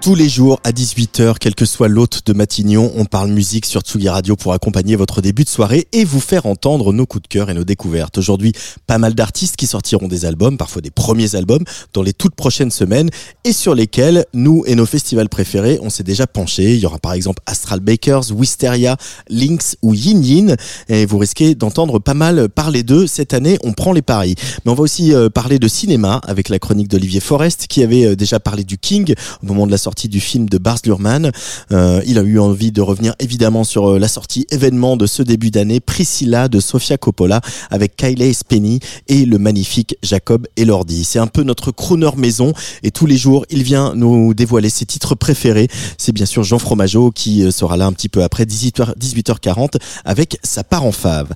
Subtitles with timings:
[0.00, 3.82] Tous les jours à 18h, quel que soit l'hôte de Matignon, on parle musique sur
[3.82, 7.28] Tsugi Radio pour accompagner votre début de soirée et vous faire entendre nos coups de
[7.28, 8.16] cœur et nos découvertes.
[8.16, 8.54] Aujourd'hui,
[8.86, 12.70] pas mal d'artistes qui sortiront des albums, parfois des premiers albums, dans les toutes prochaines
[12.70, 13.10] semaines
[13.44, 16.76] et sur lesquels nous et nos festivals préférés, on s'est déjà penché.
[16.76, 18.96] Il y aura par exemple Astral Bakers, Wisteria,
[19.28, 20.56] Lynx ou Yin Yin
[20.88, 23.06] et vous risquez d'entendre pas mal parler d'eux.
[23.06, 24.34] Cette année, on prend les paris.
[24.64, 28.06] Mais on va aussi euh, parler de cinéma avec la chronique d'Olivier Forest qui avait
[28.06, 31.30] euh, déjà parlé du King au moment de la sortie du film de Bars Luhrmann.
[31.72, 35.22] Euh, il a eu envie de revenir évidemment sur euh, la sortie événement de ce
[35.22, 41.04] début d'année, Priscilla de Sofia Coppola avec Kylie Spenny et le magnifique Jacob Elordi.
[41.04, 42.52] C'est un peu notre crooner maison
[42.82, 45.68] et tous les jours il vient nous dévoiler ses titres préférés.
[45.98, 49.76] C'est bien sûr Jean Fromageau qui euh, sera là un petit peu après 18h, 18h40
[50.04, 51.28] avec sa part en fave.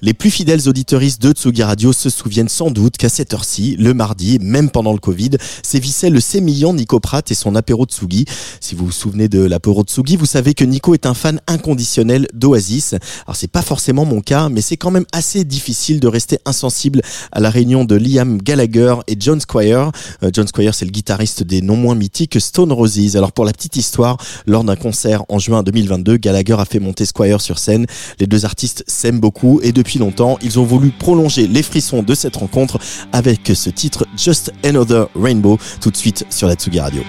[0.00, 3.94] Les plus fidèles auditeuristes de Tsugi Radio se souviennent sans doute qu'à cette heure-ci, le
[3.94, 5.30] mardi, même pendant le Covid,
[5.62, 8.24] sévissait le sémillant Nico Pratt et son apéro Tsugi.
[8.60, 12.26] Si vous vous souvenez de l'apéro Tsugi, vous savez que Nico est un fan inconditionnel
[12.34, 12.94] d'Oasis.
[13.26, 17.02] Alors c'est pas forcément mon cas, mais c'est quand même assez difficile de rester insensible
[17.30, 19.92] à la réunion de Liam Gallagher et John Squire.
[20.22, 23.16] Euh, John Squire, c'est le guitariste des non moins mythiques Stone Roses.
[23.16, 27.06] Alors pour la petite histoire, lors d'un concert en juin 2022, Gallagher a fait monter
[27.06, 27.86] Squire sur scène.
[28.18, 32.14] Les deux artistes s'aiment beaucoup et depuis longtemps, ils ont voulu prolonger les frissons de
[32.14, 32.78] cette rencontre
[33.12, 37.02] avec ce titre Just Another Rainbow tout de suite sur la Tsugi Radio.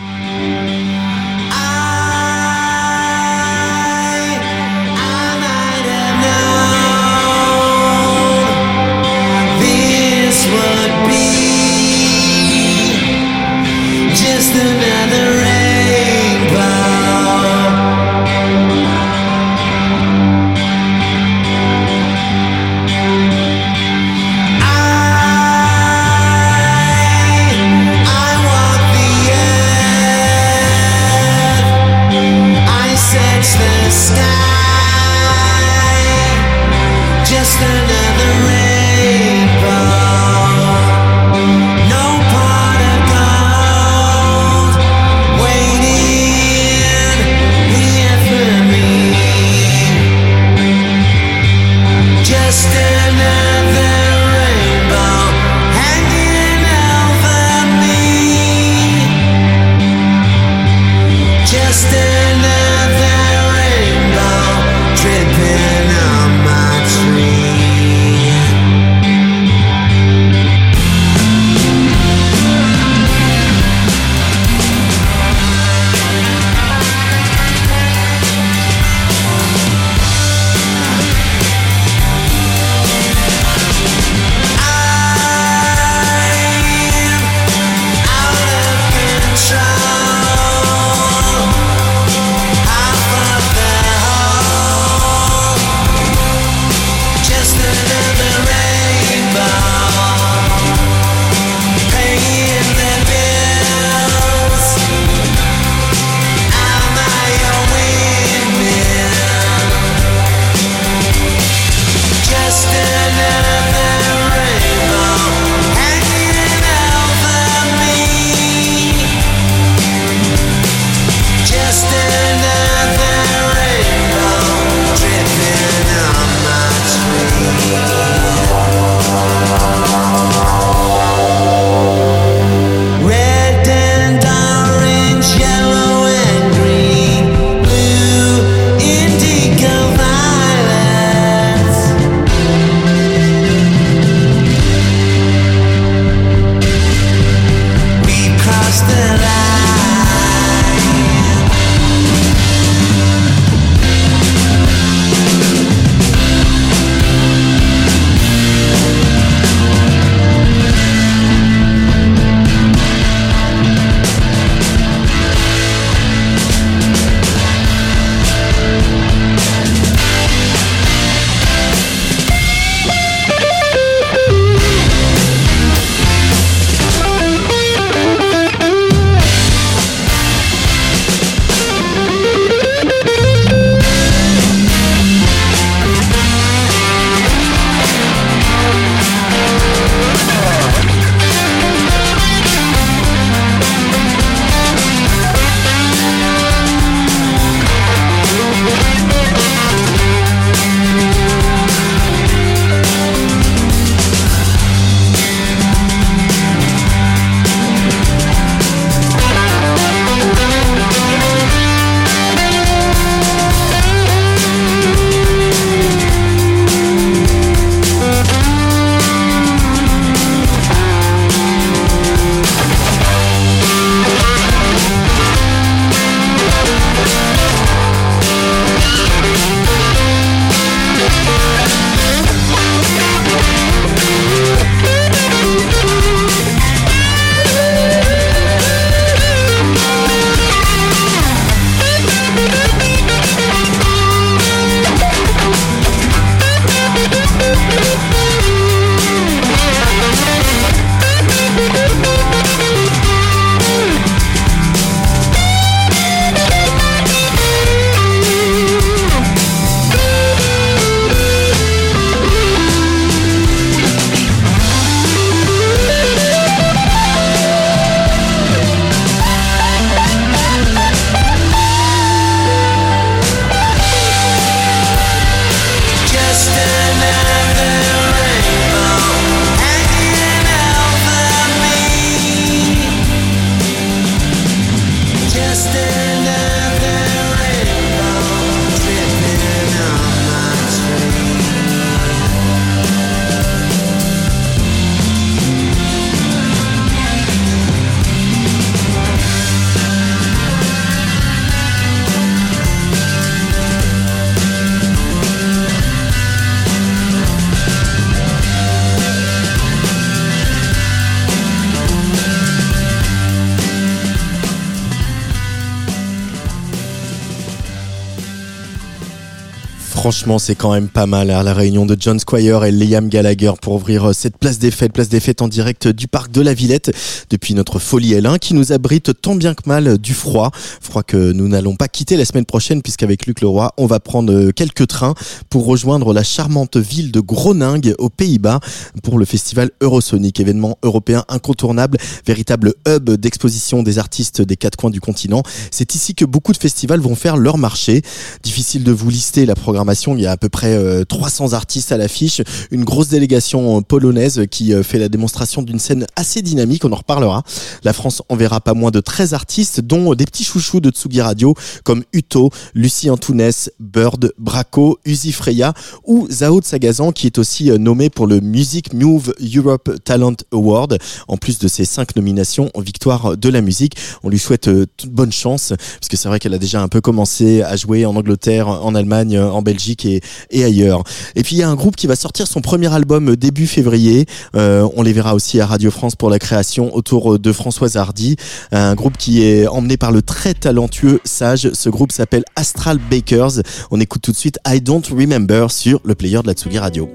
[320.23, 321.29] Franchement, c'est quand même pas mal.
[321.31, 324.71] hein, la réunion de John Squire et Liam Gallagher pour ouvrir euh, cette place des
[324.71, 326.95] fêtes, place des fêtes en direct du parc de la Villette
[327.29, 330.51] depuis notre folie L1 qui nous abrite tant bien que mal du froid.
[330.79, 334.31] Froid que nous n'allons pas quitter la semaine prochaine puisqu'avec Luc Leroy, on va prendre
[334.31, 335.13] euh, quelques trains
[335.49, 338.61] pour rejoindre la charmante ville de Groningue aux Pays-Bas
[339.03, 344.89] pour le festival Eurosonic, événement européen incontournable, véritable hub d'exposition des artistes des quatre coins
[344.89, 345.43] du continent.
[345.69, 348.03] C'est ici que beaucoup de festivals vont faire leur marché.
[348.41, 350.12] Difficile de vous lister la programmation.
[350.17, 352.41] Il y a à peu près euh, 300 artistes à l'affiche,
[352.71, 356.85] une grosse délégation euh, polonaise qui euh, fait la démonstration d'une scène assez dynamique.
[356.85, 357.43] On en reparlera.
[357.83, 361.55] La France enverra pas moins de 13 artistes, dont des petits chouchous de Tsugi Radio
[361.83, 365.73] comme Uto, Lucie Antounès, Bird, Braco, Uzi Freya
[366.05, 370.97] ou Zao Sagazan qui est aussi euh, nommé pour le Music Move Europe Talent Award.
[371.27, 374.85] En plus de ses cinq nominations en victoire de la musique, on lui souhaite euh,
[374.97, 378.15] toute bonne chance puisque c'est vrai qu'elle a déjà un peu commencé à jouer en
[378.15, 380.21] Angleterre, en Allemagne, en Belgique et,
[380.63, 381.03] ailleurs.
[381.35, 384.25] Et puis il y a un groupe qui va sortir son premier album début février.
[384.55, 388.35] Euh, on les verra aussi à Radio France pour la création autour de Françoise Hardy,
[388.71, 391.71] un groupe qui est emmené par le très talentueux Sage.
[391.73, 393.61] Ce groupe s'appelle Astral Bakers.
[393.91, 397.09] On écoute tout de suite I Don't Remember sur le player de la Tsugi Radio.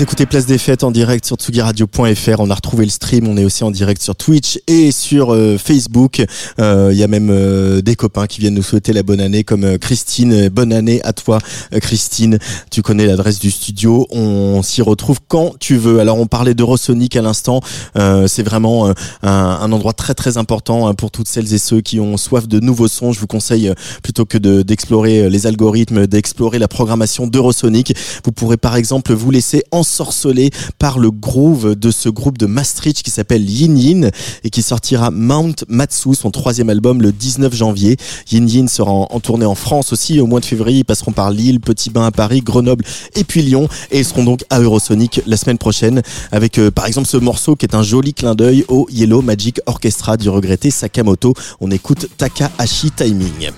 [0.00, 2.38] Écoutez Place des Fêtes en direct sur tsugiradio.fr.
[2.38, 3.26] On a retrouvé le stream.
[3.26, 6.24] On est aussi en direct sur Twitch et sur euh, Facebook.
[6.60, 9.42] Euh, Il y a même euh, des copains qui viennent nous souhaiter la bonne année,
[9.42, 10.50] comme euh, Christine.
[10.50, 11.38] Bonne année à toi,
[11.74, 12.38] euh, Christine.
[12.70, 14.06] Tu connais l'adresse du studio.
[14.10, 15.98] On s'y retrouve quand tu veux.
[15.98, 17.60] Alors, on parlait d'Eurosonic à l'instant.
[17.96, 21.98] C'est vraiment un, un endroit très très important hein, pour toutes celles et ceux qui
[21.98, 23.12] ont soif de nouveaux sons.
[23.12, 27.94] Je vous conseille plutôt que de- d'explorer les algorithmes, d'explorer la programmation d'Eurosonic.
[28.24, 33.02] Vous pourrez par exemple vous laisser ensorceler par le groove de ce groupe de Maastricht
[33.02, 34.10] qui s'appelle Yin Yin
[34.44, 37.96] et qui sortira Mount Matsu, son troisième album, le 19 janvier.
[38.30, 40.80] Yin Yin sera en, en tournée en France aussi au mois de février.
[40.80, 44.24] Ils passeront par Lille, Petit Bain à Paris, Grenoble et puis Lyon et ils seront
[44.24, 46.02] donc à Eurosonic la semaine prochaine
[46.32, 49.60] avec euh, par exemple ce morceau qui est un joli clin d'œil au Yellow Magic
[49.66, 51.32] Orchestra du regretté Sakamoto.
[51.60, 53.50] On écoute Takahashi Timing.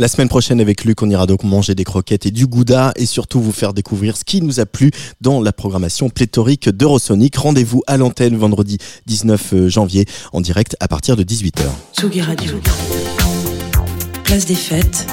[0.00, 3.04] La semaine prochaine avec Luc, on ira donc manger des croquettes et du gouda et
[3.04, 7.36] surtout vous faire découvrir ce qui nous a plu dans la programmation pléthorique d'Eurosonic.
[7.36, 11.64] Rendez-vous à l'antenne vendredi 19 janvier en direct à partir de 18h.
[11.98, 12.52] Tsugi Radio.
[14.24, 15.06] Place des fêtes.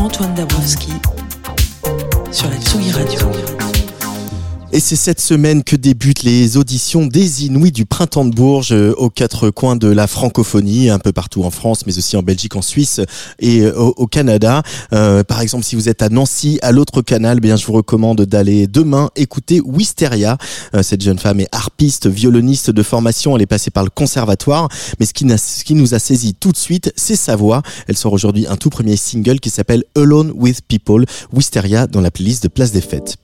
[0.00, 0.90] Antoine Dabrowski
[2.32, 3.67] sur la Tsugi Radio.
[4.70, 8.92] Et c'est cette semaine que débutent les auditions des Inouïs du Printemps de Bourges euh,
[8.98, 12.54] aux quatre coins de la francophonie, un peu partout en France, mais aussi en Belgique,
[12.54, 13.00] en Suisse
[13.38, 14.62] et euh, au, Canada.
[14.92, 17.72] Euh, par exemple, si vous êtes à Nancy, à l'autre canal, eh bien je vous
[17.72, 20.36] recommande d'aller demain écouter Wisteria.
[20.82, 23.36] Cette jeune femme est harpiste, violoniste de formation.
[23.36, 24.68] Elle est passée par le conservatoire,
[25.00, 27.62] mais ce qui nous a saisi tout de suite, c'est sa voix.
[27.86, 31.06] Elle sort aujourd'hui un tout premier single qui s'appelle Alone with People.
[31.32, 33.16] Wisteria dans la playlist de Place des Fêtes.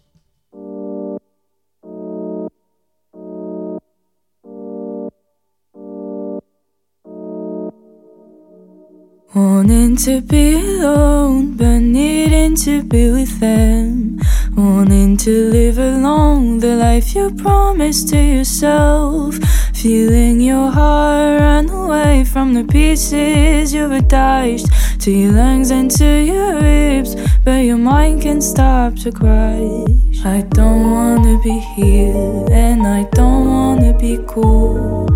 [9.35, 14.21] Wanting to be alone, but needing to be with them.
[14.57, 19.35] Wanting to live along the life you promised to yourself.
[19.75, 24.69] Feeling your heart run away from the pieces you've attached
[25.01, 29.59] to your lungs and to your ribs, but your mind can't stop to cry.
[30.25, 35.09] I don't wanna be here, and I don't wanna be cool.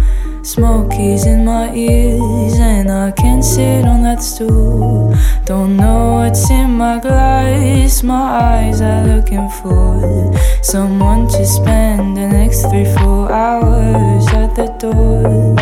[0.48, 5.14] Smoke is in my ears and I can't sit on that stool.
[5.44, 10.32] Don't know what's in my glass, my eyes are looking for
[10.62, 15.54] someone to spend the next three, four hours at the door.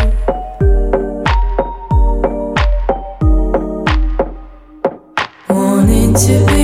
[5.48, 6.55] Wanting to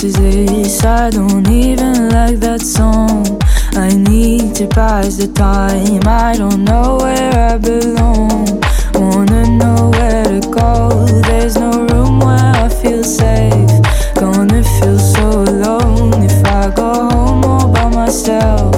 [0.00, 0.84] to this.
[0.84, 3.40] I don't even like that song.
[3.72, 6.02] I need to pass the time.
[6.06, 8.60] I don't know where I belong.
[8.92, 11.06] Wanna know where to go.
[11.22, 13.70] There's no room where I feel safe.
[14.14, 18.74] Gonna feel so alone if I go home all by myself.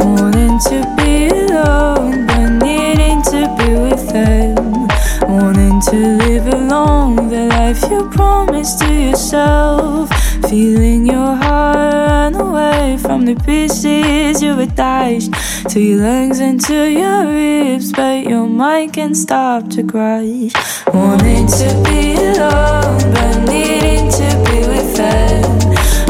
[0.00, 4.88] Wanting to be alone, but needing to be with them.
[5.28, 10.17] Wanting to live alone, the life you promised to yourself.
[10.48, 15.30] Feeling your heart run away from the pieces you've attached
[15.68, 20.50] to your lungs and to your ribs, but your mind can't stop to cry.
[20.94, 25.42] Wanting to be alone, but needing to be with them.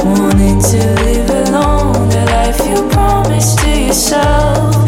[0.06, 4.87] Wanting to live alone, the life you promised to yourself.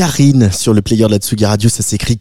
[0.00, 1.68] Karine sur le player de la Tsugi Radio.
[1.68, 2.18] Ça s'écrit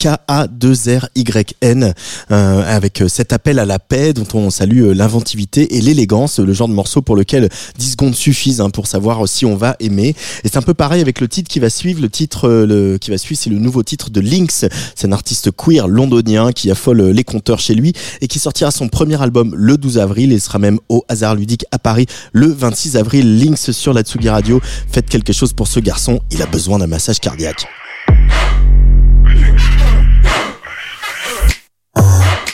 [0.00, 1.94] K-A-2-R-Y-N
[2.30, 6.38] euh, avec euh, cet appel à la paix dont on salue euh, l'inventivité et l'élégance,
[6.38, 9.76] le genre de morceau pour lequel 10 secondes suffisent hein, pour savoir si on va
[9.78, 10.16] aimer.
[10.42, 12.00] Et c'est un peu pareil avec le titre qui va suivre.
[12.00, 14.64] Le titre le, qui va suivre, c'est le nouveau titre de Lynx.
[14.94, 18.88] C'est un artiste queer londonien qui affole les compteurs chez lui et qui sortira son
[18.88, 22.96] premier album le 12 avril et sera même au hasard ludique à Paris le 26
[22.96, 23.38] avril.
[23.38, 24.60] Lynx sur la Tsugi Radio.
[24.90, 26.20] Faites quelque chose pour ce garçon.
[26.30, 27.66] Il a besoin d'un massage cardiaque.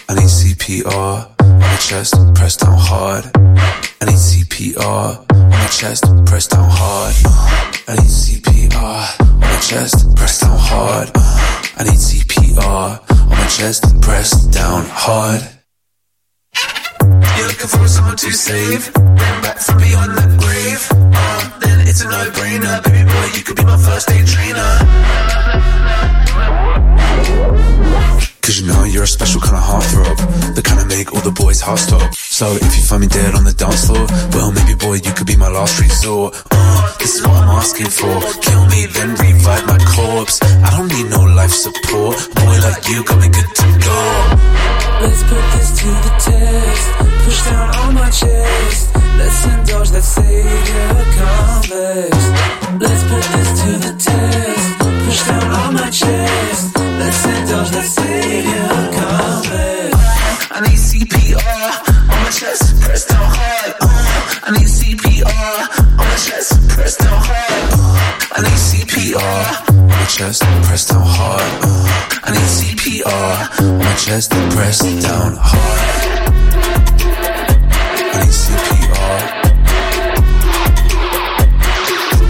[0.08, 3.24] I need CPR on my chest, press down hard.
[3.34, 7.14] I need CPR on my chest, press down hard.
[7.88, 11.10] I need CPR on my chest, press down hard.
[11.78, 15.42] I need CPR on my chest, press down hard.
[17.36, 20.88] You're looking for someone to save, bring back from beyond the grave.
[20.92, 23.26] Uh, then it's a no-brainer, baby boy.
[23.36, 25.66] You could be my first aid trainer.
[28.56, 30.16] Cause you know you're a special kind of heartthrob
[30.54, 33.34] The kind of make all the boys heart stop So if you find me dead
[33.34, 37.16] on the dance floor Well maybe boy you could be my last resort uh, This
[37.16, 41.28] is what I'm asking for Kill me then revive my corpse I don't need no
[41.36, 44.00] life support boy like you got me good to go
[45.04, 46.86] Let's put this to the test.
[47.28, 48.96] Push down on my chest.
[49.20, 50.88] Let's indulge that savior
[51.20, 52.16] complex.
[52.80, 54.66] Let's put this to the test.
[55.04, 56.75] Push down on my chest.
[56.98, 59.94] Let's indulge that savior complex.
[60.50, 61.70] I need CPR
[62.12, 63.74] on my chest, press down hard.
[63.80, 65.58] Uh, I need CPR
[66.00, 67.64] on my chest, press down hard.
[67.76, 67.96] Uh,
[68.32, 71.52] I need CPR on my chest, press down hard.
[71.62, 71.84] Uh,
[72.24, 75.80] I need CPR on my chest, press down hard.
[78.12, 79.20] I need CPR.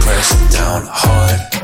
[0.01, 1.56] Press down hard.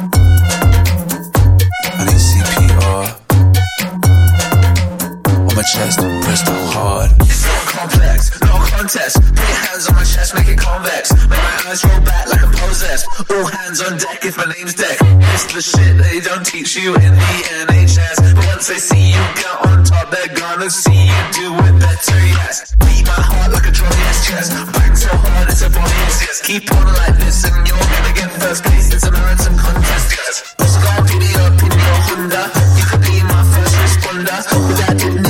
[5.63, 7.11] My chest, press down hard.
[7.23, 9.15] It's complex, no contest.
[9.23, 11.15] Put your hands on my chest, make it convex.
[11.31, 13.07] Make my eyes roll back like I'm possessed.
[13.31, 14.99] All hands on deck if my name's Deck.
[15.31, 18.35] It's the shit they don't teach you in the NHS.
[18.35, 22.21] But once they see you get on top, they're gonna see you do it better,
[22.43, 22.75] yes.
[22.83, 24.51] Beat my heart like a drum, yes, chest.
[24.75, 25.95] Bang so hard, it's a body,
[26.27, 26.43] yes.
[26.43, 28.91] Keep on like this and you're gonna get first place.
[28.93, 30.35] It's a marathon contest, yes.
[30.59, 32.51] Oscar, giddy up in your Honda.
[32.75, 34.39] You could be my first responder.
[34.67, 35.22] Without your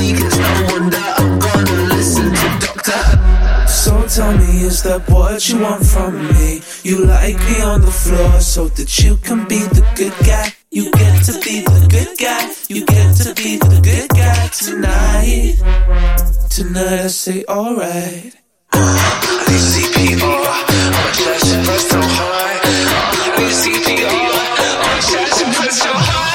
[4.63, 6.61] is that what you want from me?
[6.83, 10.53] You like me on the floor so that you can be the good guy.
[10.71, 12.51] You get to be the good guy.
[12.69, 15.55] You get to be the good guy tonight.
[16.49, 18.33] Tonight I say alright.
[18.71, 22.59] I need CPR my chest, press down hard.
[22.63, 24.43] I need CPR
[24.85, 26.33] my chest, press down hard.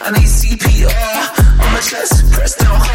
[0.00, 2.88] I need CPR my chest, press down hard.
[2.88, 2.91] I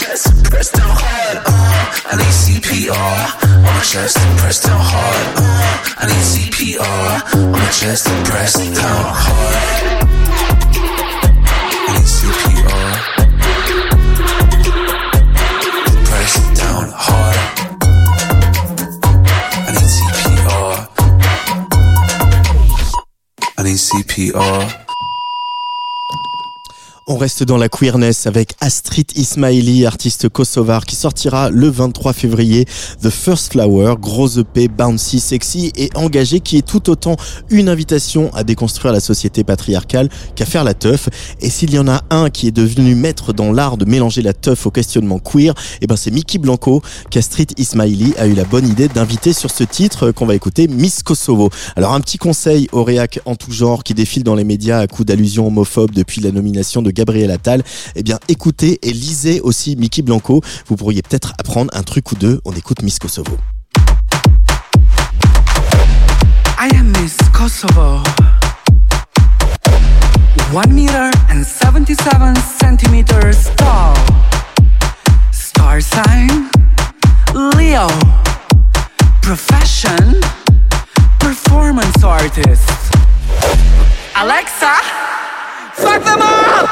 [0.00, 1.38] chest, press down hard.
[1.46, 3.18] Uh, I need CPR
[3.56, 5.26] on my chest, press down hard.
[5.36, 9.56] Uh, I need CPR on my chest, press down hard.
[11.92, 12.88] Need CPR.
[16.08, 17.40] Press down hard.
[19.66, 20.74] I need CPR.
[23.58, 24.85] I need CPR.
[27.08, 32.64] On reste dans la queerness avec Astrid Ismaili, artiste kosovar, qui sortira le 23 février
[33.00, 37.14] The First Flower, gros EP, bouncy, sexy et engagé, qui est tout autant
[37.48, 41.08] une invitation à déconstruire la société patriarcale qu'à faire la teuf.
[41.40, 44.32] Et s'il y en a un qui est devenu maître dans l'art de mélanger la
[44.32, 48.66] teuf au questionnement queer, eh ben c'est Mickey Blanco qu'Astrid Ismaili a eu la bonne
[48.66, 51.50] idée d'inviter sur ce titre qu'on va écouter, Miss Kosovo.
[51.76, 54.88] Alors un petit conseil aux réacs en tout genre qui défilent dans les médias à
[54.88, 57.62] coups d'allusions homophobes depuis la nomination de Gabriel Attal,
[57.94, 60.40] eh bien écoutez et lisez aussi Mickey Blanco.
[60.66, 62.40] Vous pourriez peut-être apprendre un truc ou deux.
[62.44, 63.36] On écoute Miss Kosovo.
[66.58, 68.02] I am Miss Kosovo.
[70.52, 73.94] One meter and 77 centimeters tall.
[75.32, 76.48] Star sign
[77.34, 77.88] Leo.
[79.20, 80.20] Profession
[81.18, 82.70] performance artist.
[84.14, 84.72] Alexa,
[85.76, 86.70] fuck them up!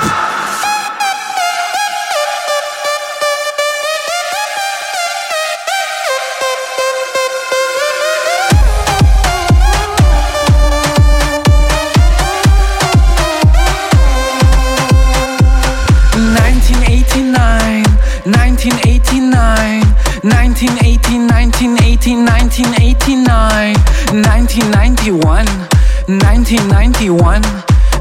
[16.16, 17.84] Nineteen eighty nine,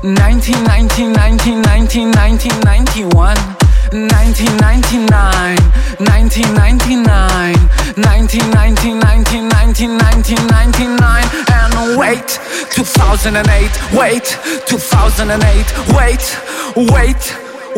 [0.04, 3.40] 1990, 1990, 1991,
[3.96, 5.56] 1999,
[6.04, 7.56] 1999,
[7.96, 11.24] 1990, 1999,
[11.56, 12.36] and wait,
[12.76, 14.36] 2008, wait,
[14.68, 16.36] 2008, wait,
[16.76, 17.24] wait,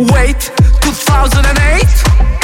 [0.09, 0.49] wait,
[0.81, 2.34] 2008.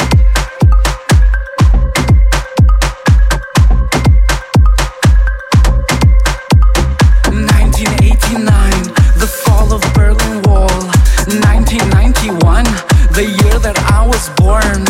[13.62, 14.82] That I was born.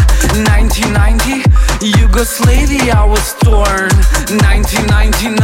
[0.49, 1.45] 1990,
[1.85, 3.93] Yugoslavia I was torn.
[4.41, 5.37] 1999,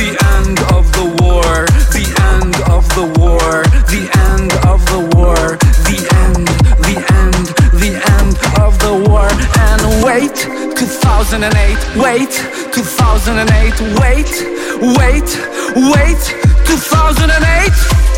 [0.00, 1.68] the end of the war.
[1.92, 3.60] The end of the war.
[3.92, 5.60] The end of the war.
[5.84, 6.48] The end,
[6.80, 7.46] the end,
[7.76, 8.34] the end
[8.64, 9.28] of the war.
[9.68, 11.44] And wait, 2008,
[12.00, 12.32] wait,
[12.72, 14.32] 2008, wait,
[14.96, 15.28] wait,
[15.92, 16.22] wait,
[16.64, 17.36] 2008.
[17.36, 18.15] 2008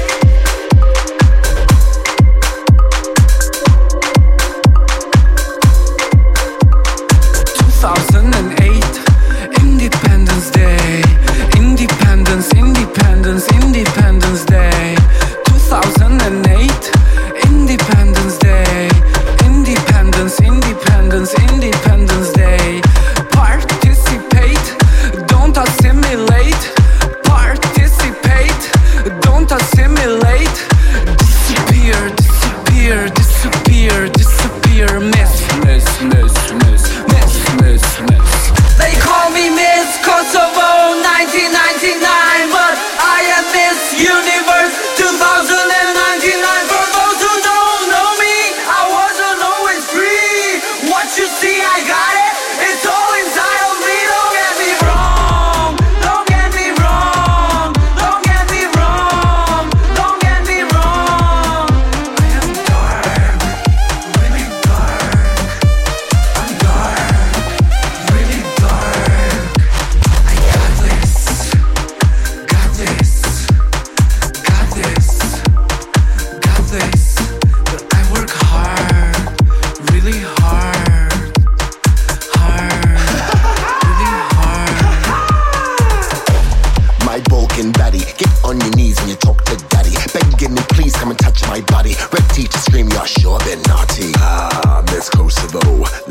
[93.29, 94.13] you're naughty.
[94.17, 95.61] Ah, Miss Kosovo,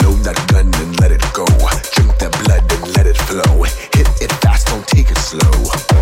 [0.04, 1.46] load that gun and let it go.
[1.94, 3.64] Drink the blood and let it flow.
[3.64, 5.58] Hit it fast, don't take it slow.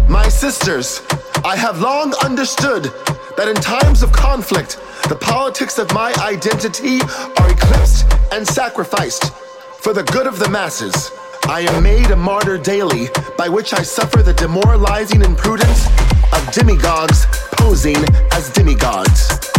[0.10, 1.02] My sisters,
[1.44, 2.92] I have long understood
[3.38, 7.00] that in times of conflict, the politics of my identity
[7.40, 9.32] are eclipsed and sacrificed
[9.80, 11.12] for the good of the masses.
[11.48, 13.08] I am made a martyr daily,
[13.38, 15.86] by which I suffer the demoralizing imprudence
[16.34, 19.55] of demigods posing as demigods.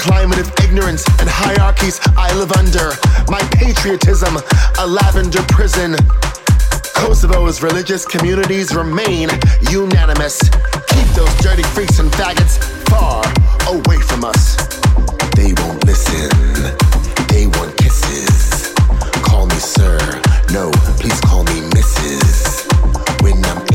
[0.00, 2.92] Climate of ignorance and hierarchies I live under.
[3.28, 4.34] My patriotism,
[4.78, 5.92] a lavender prison.
[6.96, 9.28] Kosovo's religious communities remain
[9.68, 10.40] unanimous.
[10.88, 12.56] Keep those dirty freaks and faggots
[12.88, 13.22] far
[13.68, 14.56] away from us.
[15.36, 16.30] They won't listen.
[17.28, 18.72] They want kisses.
[19.22, 19.98] Call me sir.
[20.50, 22.64] No, please call me Mrs.
[23.22, 23.69] When I'm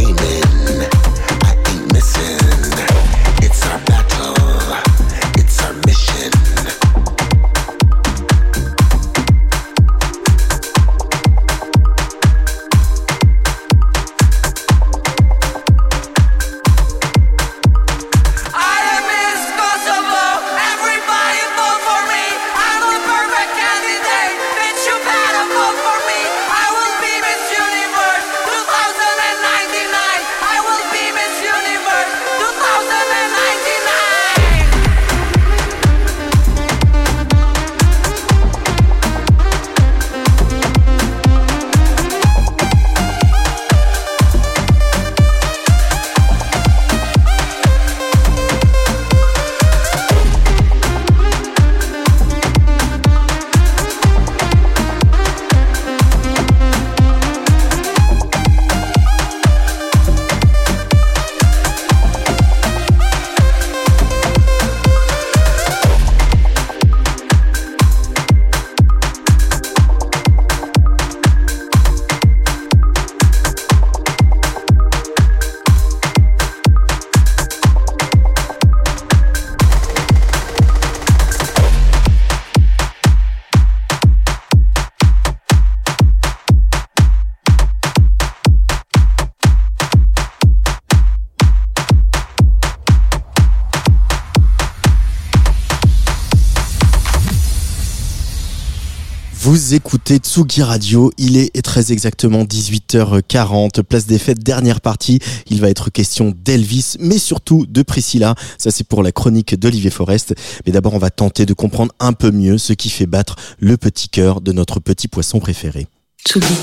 [99.56, 105.20] Vous écoutez Tsugi Radio, il est très exactement 18h40, place des fêtes, dernière partie.
[105.48, 108.36] Il va être question d'Elvis, mais surtout de Priscilla.
[108.58, 110.36] Ça c'est pour la chronique d'Olivier Forest.
[110.66, 113.78] Mais d'abord on va tenter de comprendre un peu mieux ce qui fait battre le
[113.78, 115.88] petit cœur de notre petit poisson préféré.
[116.28, 116.54] Tsugi.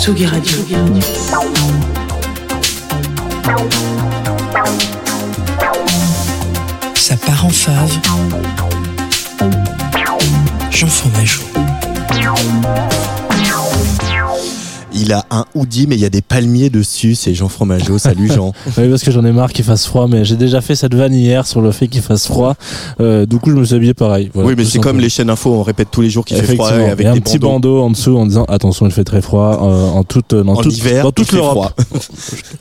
[0.00, 0.58] Tsugi Radio.
[7.06, 8.00] Ça part en fave.
[10.70, 11.42] Jean Fromageau.
[14.94, 17.14] Il a un hoodie, mais il y a des palmiers dessus.
[17.14, 17.98] C'est Jean Fromageau.
[17.98, 18.52] Salut Jean.
[18.78, 21.14] Oui, parce que j'en ai marre qu'il fasse froid, mais j'ai déjà fait cette vanne
[21.14, 22.54] hier sur le fait qu'il fasse froid.
[23.00, 24.30] Euh, du coup, je me suis habillé pareil.
[24.34, 26.54] Voilà, oui, mais c'est comme les chaînes info, on répète tous les jours qu'il fait
[26.54, 27.76] froid avec et un des petit bandeaux.
[27.76, 30.62] bandeau en dessous en disant attention, il fait très froid euh, en toute dans En
[30.62, 31.72] toute hiver, dans toute l'Europe.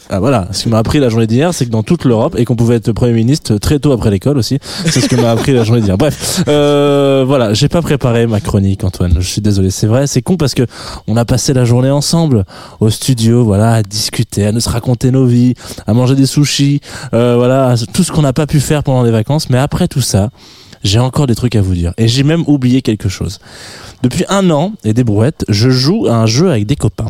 [0.10, 2.46] Ah, voilà, ce qui m'a appris la journée d'hier, c'est que dans toute l'Europe et
[2.46, 4.60] qu'on pouvait être premier ministre très tôt après l'école aussi.
[4.86, 5.98] C'est ce que m'a appris la journée d'hier.
[5.98, 9.16] Bref, euh, voilà, j'ai pas préparé ma chronique, Antoine.
[9.20, 10.64] Je suis désolé, c'est vrai, c'est con parce que
[11.08, 12.23] on a passé la journée ensemble
[12.80, 15.54] au studio, voilà, à discuter, à nous raconter nos vies,
[15.88, 16.82] à manger des sushis,
[17.14, 19.50] euh, voilà, tout ce qu'on n'a pas pu faire pendant les vacances.
[19.50, 20.30] Mais après tout ça,
[20.84, 21.94] j'ai encore des trucs à vous dire.
[21.98, 23.40] Et j'ai même oublié quelque chose.
[24.02, 27.10] Depuis un an et des brouettes, je joue à un jeu avec des copains.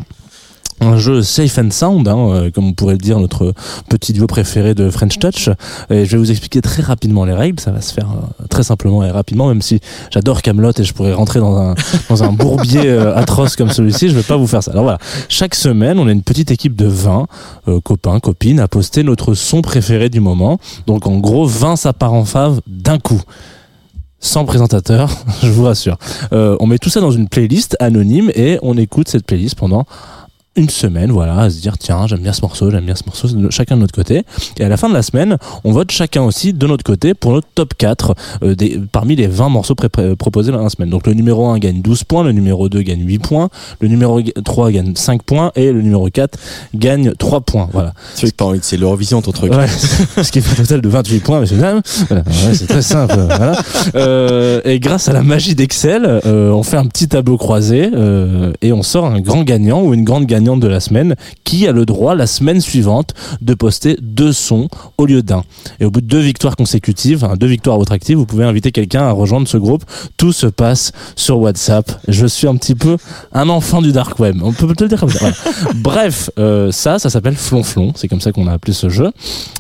[0.83, 3.53] Un jeu safe and sound, hein, euh, comme on pourrait le dire, notre
[3.89, 5.49] petit duo préféré de French Touch.
[5.89, 7.59] Et je vais vous expliquer très rapidement les règles.
[7.59, 9.79] Ça va se faire euh, très simplement et rapidement, même si
[10.11, 11.75] j'adore Camelot et je pourrais rentrer dans un
[12.09, 14.09] dans un bourbier euh, atroce comme celui-ci.
[14.09, 14.71] Je vais pas vous faire ça.
[14.71, 17.27] Alors voilà, chaque semaine, on a une petite équipe de 20
[17.67, 20.59] euh, copains, copines, à poster notre son préféré du moment.
[20.87, 23.21] Donc en gros, 20 ça en fave d'un coup
[24.19, 25.09] sans présentateur,
[25.43, 25.97] je vous rassure.
[26.31, 29.85] Euh, on met tout ça dans une playlist anonyme et on écoute cette playlist pendant
[30.55, 33.27] une semaine, voilà, à se dire tiens, j'aime bien ce morceau, j'aime bien ce morceau,
[33.49, 34.23] chacun de notre côté.
[34.57, 37.31] Et à la fin de la semaine, on vote chacun aussi de notre côté pour
[37.31, 40.89] notre top 4 euh, des, parmi les 20 morceaux proposés dans la semaine.
[40.89, 43.49] Donc le numéro 1 gagne 12 points, le numéro 2 gagne 8 points,
[43.79, 46.37] le numéro 3 gagne 5 points et le numéro 4
[46.75, 47.69] gagne 3 points.
[47.71, 47.93] Voilà.
[48.13, 49.51] C'est pas envie, c'est l'Eurovision ton truc.
[49.53, 49.67] Ouais,
[50.21, 51.81] ce qui fait un total de 28 points, messieurs dames.
[52.09, 53.15] Voilà, ouais, c'est très simple.
[53.27, 53.59] voilà.
[53.95, 58.53] Euh, et grâce à la magie d'Excel, euh, on fait un petit tableau croisé euh,
[58.61, 61.71] et on sort un grand gagnant ou une grande gagnante de la semaine qui a
[61.71, 64.67] le droit la semaine suivante de poster deux sons
[64.97, 65.43] au lieu d'un.
[65.79, 68.43] Et au bout de deux victoires consécutives, hein, deux victoires à votre actif, vous pouvez
[68.43, 69.83] inviter quelqu'un à rejoindre ce groupe.
[70.17, 71.91] Tout se passe sur WhatsApp.
[72.07, 72.97] Je suis un petit peu
[73.31, 74.37] un enfant du dark web.
[74.43, 75.19] On peut te le dire comme ça.
[75.19, 75.35] Voilà.
[75.75, 77.93] Bref, euh, ça, ça s'appelle Flonflon.
[77.95, 79.09] C'est comme ça qu'on a appelé ce jeu.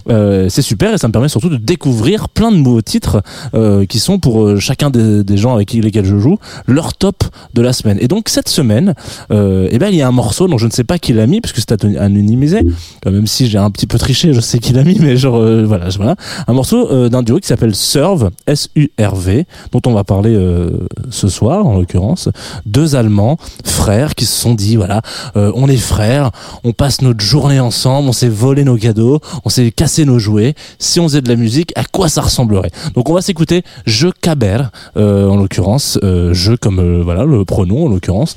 [0.09, 3.21] Euh, c'est super et ça me permet surtout de découvrir plein de nouveaux titres
[3.53, 7.23] euh, qui sont pour euh, chacun des, des gens avec lesquels je joue leur top
[7.53, 7.97] de la semaine.
[8.01, 8.95] Et donc cette semaine,
[9.29, 11.41] eh ben il y a un morceau dont je ne sais pas qui l'a mis
[11.41, 12.61] puisque c'est aton- anonymisé.
[13.05, 15.63] Même si j'ai un petit peu triché, je sais qui l'a mis, mais genre euh,
[15.65, 16.15] voilà, voilà,
[16.47, 20.03] un morceau euh, d'un duo qui s'appelle Serve S U R V dont on va
[20.03, 22.29] parler euh, ce soir en l'occurrence.
[22.65, 25.01] Deux Allemands frères qui se sont dit voilà,
[25.35, 26.31] on est frères,
[26.63, 30.55] on passe notre journée ensemble, on s'est volé nos cadeaux, on s'est cassé nos jouets.
[30.79, 32.71] Si on faisait de la musique, à quoi ça ressemblerait?
[32.95, 34.63] Donc on va s'écouter Je Caber,
[34.95, 38.35] en l'occurrence, je comme voilà le pronom en l'occurrence,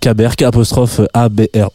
[0.00, 1.68] Caber K apostrophe A B R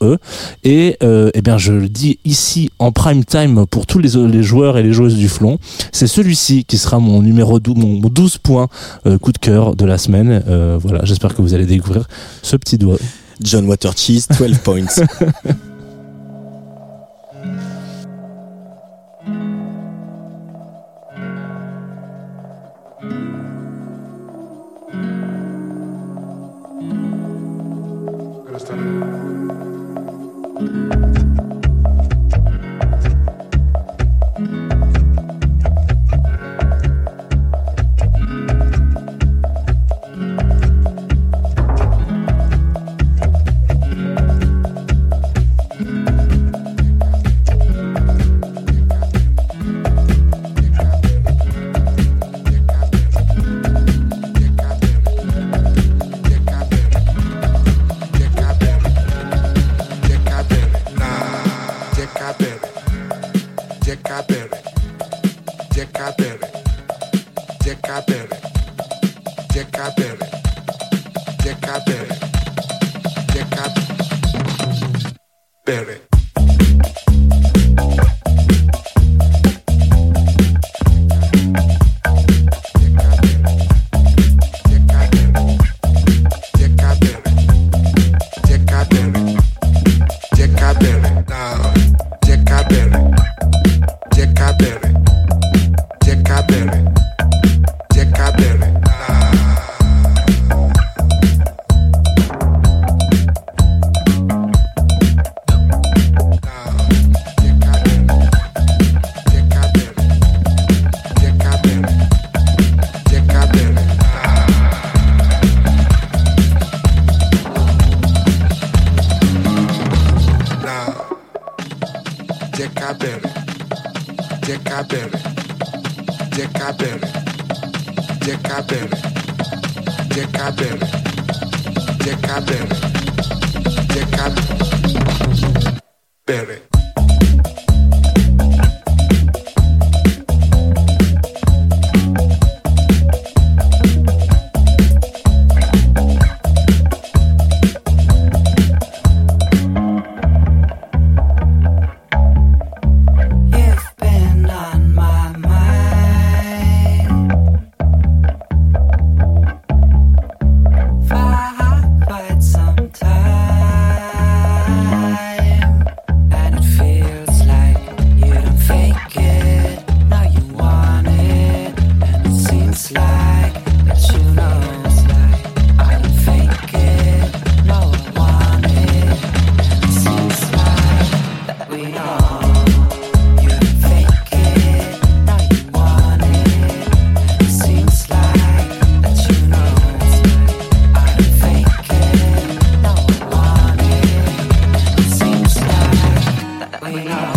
[0.64, 4.43] Et euh, eh bien je le dis ici en prime time pour tous les, les
[4.43, 5.60] joueurs et les joueuses du flon,
[5.91, 8.68] c'est celui-ci qui sera mon numéro 12, mon 12 points
[9.06, 10.43] euh, coup de cœur de la semaine.
[10.47, 12.08] Euh, voilà, j'espère que vous allez découvrir
[12.41, 12.97] ce petit doigt.
[13.41, 14.86] John Watercheese, 12 points.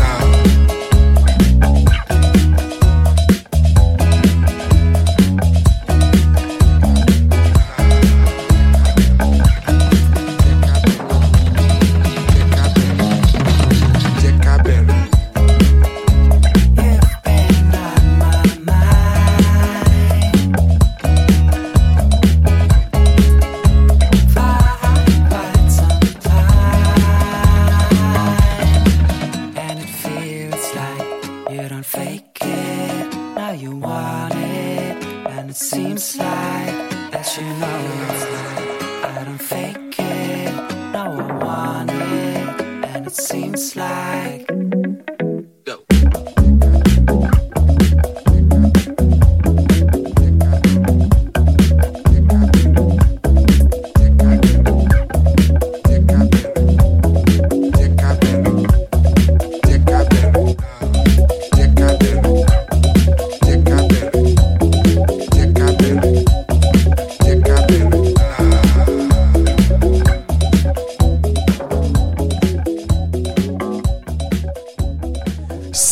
[0.05, 0.43] time.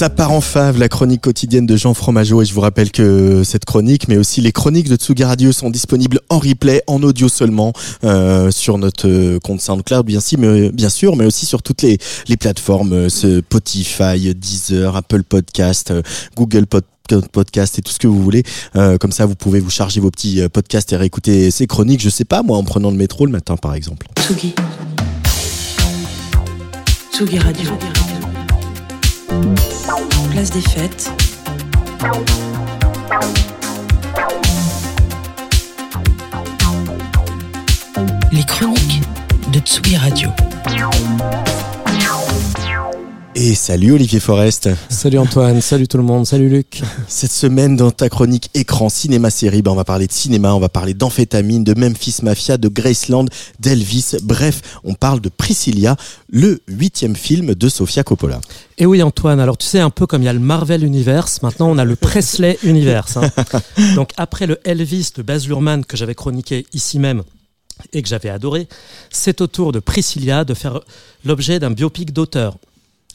[0.03, 2.43] Ça part en fave, la chronique quotidienne de Jean Fromageau.
[2.43, 5.71] Et je vous rappelle que cette chronique, mais aussi les chroniques de Tsugi Radio sont
[5.71, 7.73] disponibles en replay, en audio seulement,
[8.03, 12.93] euh, sur notre euh, compte SoundCloud, bien, sûr, mais aussi sur toutes les, les plateformes,
[12.95, 16.03] euh, Spotify, Deezer, Apple Podcast, euh,
[16.35, 16.89] Google Podcast
[17.31, 18.43] podcast et tout ce que vous voulez.
[18.75, 22.01] Euh, comme ça, vous pouvez vous charger vos petits podcasts et réécouter ces chroniques.
[22.01, 24.09] Je sais pas, moi, en prenant le métro le matin, par exemple.
[24.19, 24.53] Tsugi.
[27.13, 27.71] Tsugi Radio.
[30.31, 31.11] Place des fêtes.
[38.31, 39.03] Les chroniques
[39.53, 40.31] de Tsugi Radio.
[43.45, 44.69] Et salut Olivier Forest.
[44.89, 46.81] Salut Antoine, salut tout le monde, salut Luc.
[47.09, 50.61] Cette semaine, dans ta chronique écran cinéma série, ben on va parler de cinéma, on
[50.61, 53.25] va parler d'amphétamine, de Memphis Mafia, de Graceland,
[53.59, 54.13] d'Elvis.
[54.23, 55.97] Bref, on parle de Priscilla,
[56.31, 58.41] le huitième film de Sofia Coppola.
[58.79, 61.43] Et oui Antoine, alors tu sais un peu comme il y a le Marvel Universe,
[61.43, 63.17] maintenant on a le Presley Universe.
[63.17, 63.29] hein.
[63.97, 67.25] Donc après le Elvis de Baz Luhrmann que j'avais chroniqué ici même
[67.93, 68.69] et que j'avais adoré,
[69.11, 70.79] c'est au tour de Priscilla de faire
[71.25, 72.57] l'objet d'un biopic d'auteur.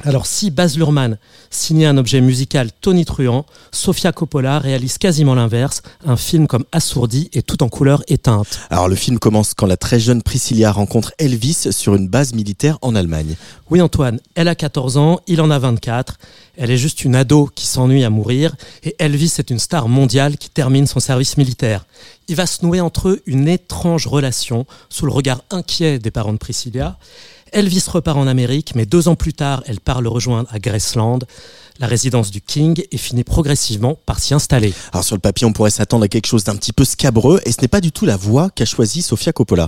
[0.04, 1.18] Alors si Baz Luhrmann
[1.50, 7.42] signait un objet musical tonitruant, Sofia Coppola réalise quasiment l'inverse, un film comme assourdi et
[7.42, 8.60] tout en couleur éteinte.
[8.70, 12.78] Alors le film commence quand la très jeune Priscilla rencontre Elvis sur une base militaire
[12.84, 13.36] en Allemagne.
[13.72, 16.20] Oui Antoine, elle a 14 ans, il en a 24.
[16.58, 20.38] Elle est juste une ado qui s'ennuie à mourir et Elvis est une star mondiale
[20.38, 21.86] qui termine son service militaire.
[22.28, 26.34] Il va se nouer entre eux une étrange relation sous le regard inquiet des parents
[26.34, 26.98] de Priscilla.
[27.52, 31.20] Elvis repart en Amérique, mais deux ans plus tard, elle part le rejoindre à Graceland,
[31.80, 34.74] la résidence du King, et finit progressivement par s'y installer.
[34.92, 37.52] Alors sur le papier, on pourrait s'attendre à quelque chose d'un petit peu scabreux, et
[37.52, 39.68] ce n'est pas du tout la voie qu'a choisie Sofia Coppola.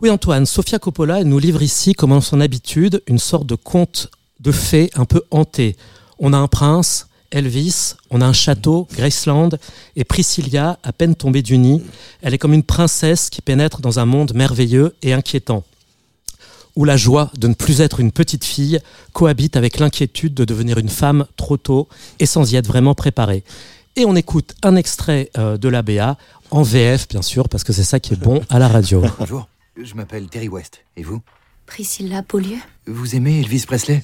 [0.00, 3.54] Oui Antoine, Sofia Coppola elle nous livre ici, comme en son habitude, une sorte de
[3.54, 4.10] conte
[4.40, 5.76] de fées un peu hanté.
[6.18, 9.50] On a un prince, Elvis, on a un château, Graceland,
[9.96, 11.82] et Priscilla, à peine tombée du nid,
[12.22, 15.64] elle est comme une princesse qui pénètre dans un monde merveilleux et inquiétant,
[16.76, 18.80] où la joie de ne plus être une petite fille
[19.12, 23.44] cohabite avec l'inquiétude de devenir une femme trop tôt et sans y être vraiment préparée.
[23.96, 26.16] Et on écoute un extrait euh, de l'ABA,
[26.50, 29.04] en VF bien sûr, parce que c'est ça qui est bon à la radio.
[29.18, 29.48] Bonjour,
[29.80, 30.80] je m'appelle Terry West.
[30.96, 31.20] Et vous?
[31.66, 34.02] Priscilla Beaulieu Vous aimez Elvis Presley?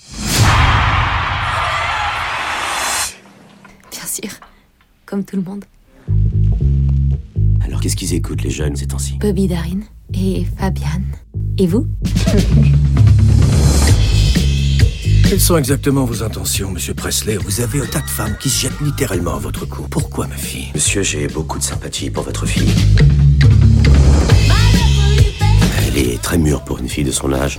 [3.90, 4.30] Bien sûr.
[5.06, 5.64] comme tout le monde.
[7.64, 9.18] Alors qu'est-ce qu'ils écoutent les jeunes ces temps-ci?
[9.18, 9.80] Bobby Darin
[10.14, 11.02] et Fabian.
[11.58, 11.86] Et vous?
[15.28, 17.36] Quelles sont exactement vos intentions, monsieur Presley?
[17.36, 19.82] Vous avez un tas de femmes qui se jettent littéralement à votre cou.
[19.88, 20.68] Pourquoi, ma fille?
[20.74, 22.68] Monsieur, j'ai beaucoup de sympathie pour votre fille.
[25.86, 27.58] Elle est très mûre pour une fille de son âge.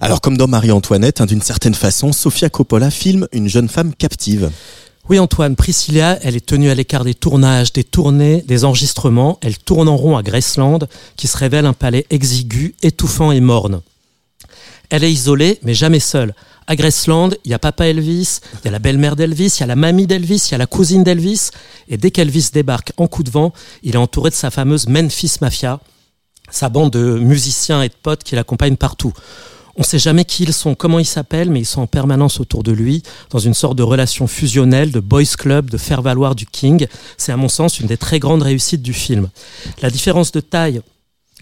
[0.00, 4.50] Alors comme dans Marie-Antoinette, hein, d'une certaine façon, Sofia Coppola filme une jeune femme captive.
[5.08, 9.38] Oui Antoine, Priscilla, elle est tenue à l'écart des tournages, des tournées, des enregistrements.
[9.40, 10.80] Elle tourne en rond à Graceland,
[11.14, 13.82] qui se révèle un palais exigu, étouffant et morne.
[14.90, 16.34] Elle est isolée, mais jamais seule.
[16.66, 19.62] À Graceland, il y a papa Elvis, il y a la belle-mère d'Elvis, il y
[19.62, 21.50] a la mamie d'Elvis, il y a la cousine d'Elvis.
[21.88, 23.52] Et dès qu'Elvis débarque en coup de vent,
[23.84, 25.78] il est entouré de sa fameuse Memphis Mafia,
[26.50, 29.12] sa bande de musiciens et de potes qui l'accompagnent partout.
[29.76, 32.40] On ne sait jamais qui ils sont, comment ils s'appellent, mais ils sont en permanence
[32.40, 36.34] autour de lui, dans une sorte de relation fusionnelle, de boys club, de faire valoir
[36.34, 36.86] du King.
[37.18, 39.28] C'est à mon sens une des très grandes réussites du film.
[39.82, 40.80] La différence de taille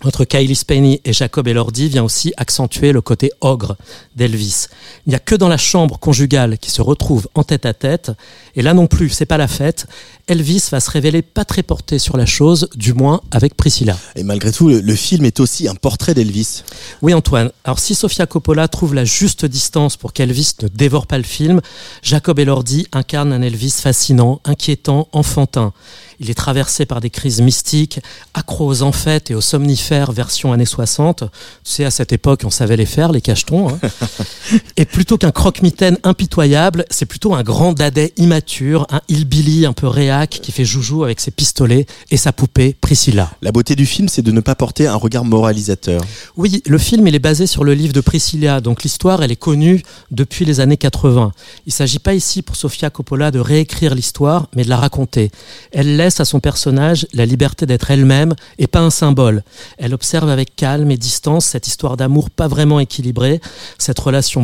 [0.03, 3.77] entre Kylie Spenny et Jacob Elordi vient aussi accentuer le côté ogre
[4.17, 4.67] d'Elvis.
[5.07, 8.11] Il n'y a que dans la chambre conjugale qui se retrouve en tête à tête,
[8.57, 9.87] et là non plus, c'est pas la fête.
[10.27, 13.97] Elvis va se révéler pas très porté sur la chose, du moins avec Priscilla.
[14.17, 16.63] Et malgré tout, le, le film est aussi un portrait d'Elvis.
[17.03, 21.19] Oui Antoine, alors si Sofia Coppola trouve la juste distance pour qu'Elvis ne dévore pas
[21.19, 21.61] le film,
[22.03, 25.73] Jacob Elordi incarne un Elvis fascinant, inquiétant, enfantin.
[26.21, 28.01] Il est traversé par des crises mystiques,
[28.35, 31.25] accro aux amphètes et aux somnifères version années 60.
[31.25, 31.29] Tu
[31.65, 33.69] sais, à cette époque, on savait les faire, les cachetons.
[33.69, 33.79] hein.
[34.77, 39.87] et plutôt qu'un croque-mitaine impitoyable, c'est plutôt un grand dadais immature, un hillbilly un peu
[39.87, 43.31] réac qui fait joujou avec ses pistolets et sa poupée Priscilla.
[43.41, 46.01] La beauté du film, c'est de ne pas porter un regard moralisateur.
[46.37, 49.37] Oui, le film il est basé sur le livre de Priscilla, donc l'histoire elle est
[49.37, 51.31] connue depuis les années 80.
[51.67, 55.31] Il s'agit pas ici pour Sofia Coppola de réécrire l'histoire, mais de la raconter.
[55.71, 59.45] Elle laisse à son personnage la liberté d'être elle-même et pas un symbole.
[59.79, 63.41] Elle observe avec calme et distance cette histoire d'amour pas vraiment équilibrée,
[63.79, 64.43] cette relation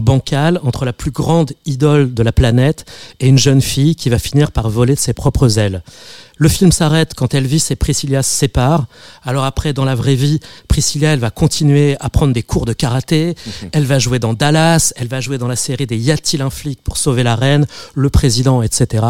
[0.62, 2.84] entre la plus grande idole de la planète
[3.20, 5.82] et une jeune fille qui va finir par voler de ses propres ailes.
[6.40, 8.86] Le film s'arrête quand Elvis et Priscilla se séparent.
[9.24, 12.72] Alors après, dans la vraie vie, Priscilla, elle va continuer à prendre des cours de
[12.72, 13.34] karaté.
[13.72, 14.94] Elle va jouer dans Dallas.
[14.96, 17.66] Elle va jouer dans la série des Y a-t-il un flic pour sauver la reine,
[17.94, 19.04] le président, etc.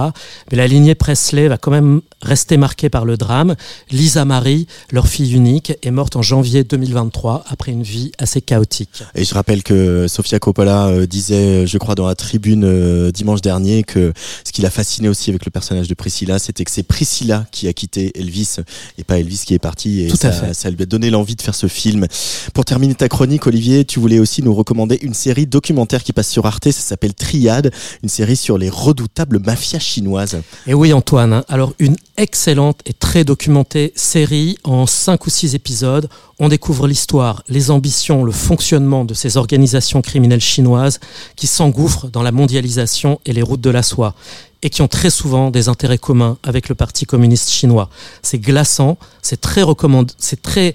[0.50, 3.54] Mais la lignée Presley va quand même rester marquée par le drame.
[3.92, 9.04] Lisa Marie, leur fille unique, est morte en janvier 2023 après une vie assez chaotique.
[9.14, 13.40] Et je rappelle que Sofia Coppola euh, disait, je crois, dans la tribune euh, dimanche
[13.40, 14.12] dernier, que
[14.44, 17.19] ce qui l'a fasciné aussi avec le personnage de Priscilla, c'était que c'est Priscilla
[17.50, 18.56] qui a quitté Elvis
[18.98, 20.02] et pas Elvis qui est parti.
[20.02, 20.54] Et Tout ça, à fait.
[20.54, 22.06] ça lui a donné l'envie de faire ce film.
[22.54, 26.28] Pour terminer ta chronique, Olivier, tu voulais aussi nous recommander une série documentaire qui passe
[26.28, 26.70] sur Arte.
[26.70, 27.70] Ça s'appelle Triade,
[28.02, 30.40] une série sur les redoutables mafias chinoises.
[30.66, 31.44] Et oui Antoine, hein.
[31.48, 36.08] alors une excellente et très documentée série en cinq ou six épisodes.
[36.38, 41.00] On découvre l'histoire, les ambitions, le fonctionnement de ces organisations criminelles chinoises
[41.36, 44.14] qui s'engouffrent dans la mondialisation et les routes de la soie
[44.62, 47.88] et qui ont très souvent des intérêts communs avec le Parti communiste chinois.
[48.22, 50.74] C'est glaçant, c'est très recommandé, c'est très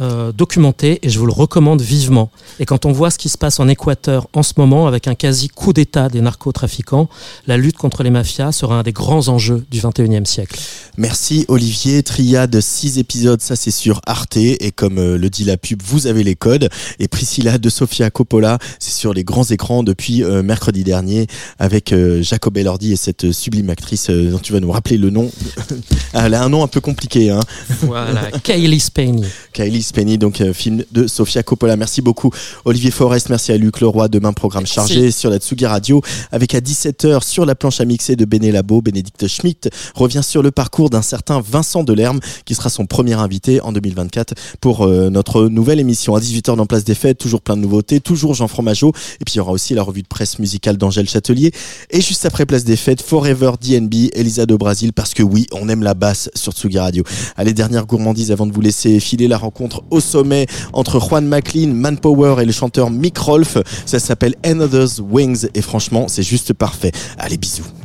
[0.00, 2.30] euh, documenté et je vous le recommande vivement.
[2.60, 5.14] Et quand on voit ce qui se passe en Équateur en ce moment avec un
[5.14, 7.08] quasi coup d'État des narcotrafiquants,
[7.46, 10.58] la lutte contre les mafias sera un des grands enjeux du 21e siècle.
[10.96, 12.02] Merci Olivier.
[12.02, 14.36] Triade, 6 épisodes, ça c'est sur Arte.
[14.36, 16.68] Et comme euh, le dit la pub, vous avez les codes.
[16.98, 21.26] Et Priscilla de Sofia Coppola, c'est sur les grands écrans depuis euh, mercredi dernier
[21.58, 25.30] avec euh, Jacob Elordi et cette sublime actrice dont tu vas nous rappeler le nom.
[26.12, 27.30] Elle a un nom un peu compliqué.
[27.30, 27.40] Hein.
[27.82, 29.26] Voilà, Kaylee Spaney.
[29.52, 31.76] Kylie Spenny, donc euh, film de Sofia Coppola.
[31.76, 32.30] Merci beaucoup
[32.64, 34.08] Olivier Forest, merci à Luc Leroy.
[34.08, 38.14] Demain programme chargé sur la Tsugi Radio avec à 17h sur la planche à mixer
[38.14, 42.68] de Béné Labo, Bénédicte Schmitt revient sur le parcours d'un certain Vincent Delerme qui sera
[42.68, 46.94] son premier invité en 2024 pour euh, notre nouvelle émission à 18h dans Place des
[46.94, 49.82] Fêtes, toujours plein de nouveautés, toujours Jean Fromageau et puis il y aura aussi la
[49.82, 51.52] revue de presse musicale d'Angèle Châtelier
[51.90, 55.68] et juste après Place des Fêtes, Forever DNB, Elisa de Brasil parce que oui, on
[55.68, 57.04] aime la basse sur Tsugi Radio.
[57.36, 61.72] Allez, dernière gourmandise avant de vous laisser filer la rencontre au sommet entre Juan McLean,
[61.74, 63.58] Manpower et le chanteur Mick Rolfe.
[63.86, 66.92] Ça s'appelle Another's Wings et franchement, c'est juste parfait.
[67.18, 67.77] Allez, bisous.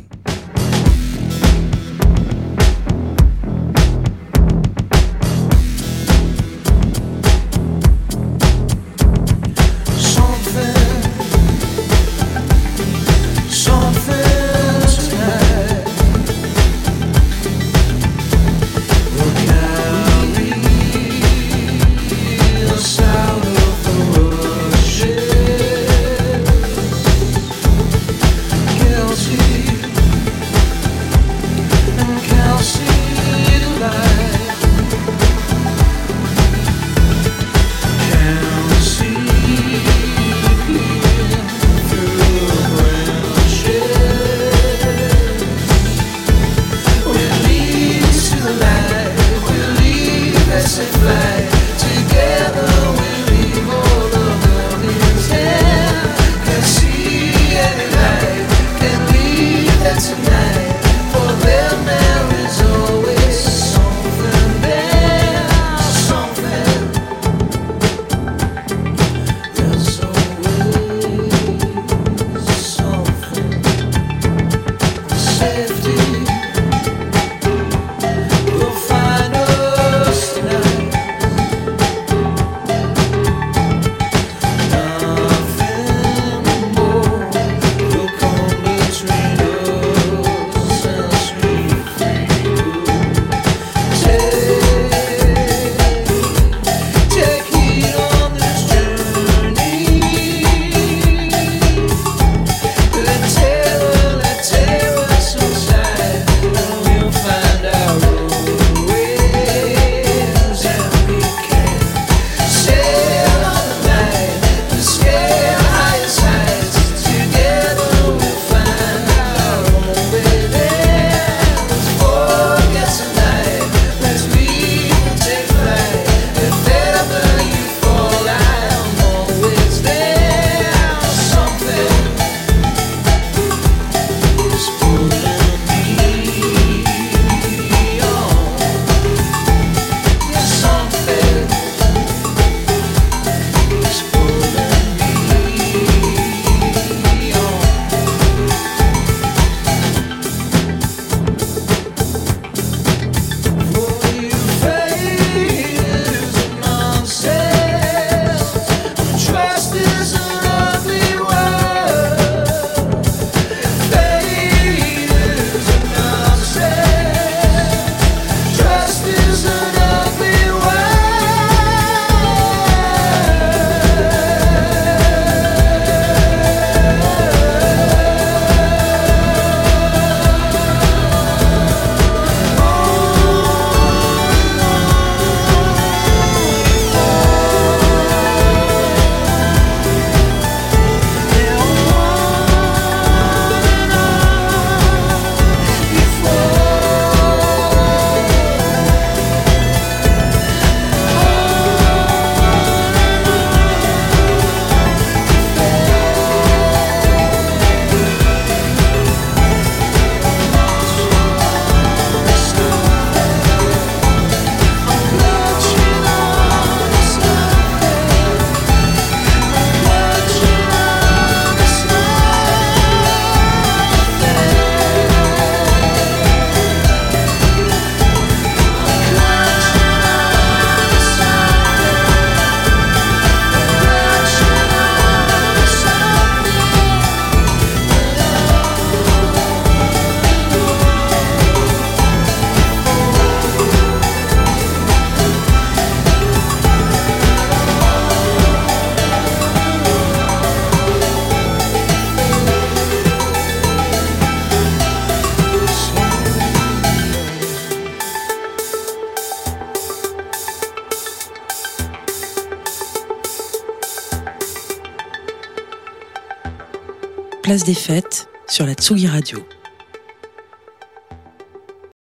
[267.62, 269.38] Des fêtes sur la Tsugi Radio.